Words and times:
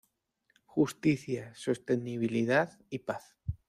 Justicia, 0.65 1.53
sostenibilidad 1.53 2.79
y 2.89 2.97
paz. 3.05 3.37